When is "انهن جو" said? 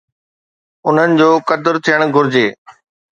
0.91-1.27